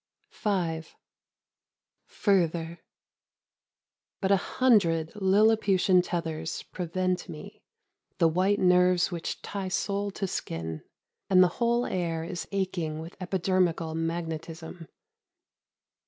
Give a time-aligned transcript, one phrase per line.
[0.41, 0.87] 29 Beauty.
[0.89, 0.95] V.
[2.07, 2.79] Further—
[4.19, 7.61] but a hundred Liliputian tethers prevent me,
[8.17, 10.81] the white nerves which tie soul to skin.
[11.29, 14.87] And the whole air is aching with epidermical magnetism.